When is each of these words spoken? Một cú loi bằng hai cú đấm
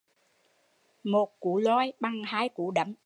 Một 1.03 1.39
cú 1.39 1.57
loi 1.57 1.93
bằng 1.99 2.21
hai 2.25 2.49
cú 2.49 2.71
đấm 2.71 2.93